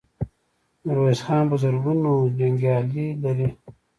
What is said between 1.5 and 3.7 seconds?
په زرګونو جنګيالي لري.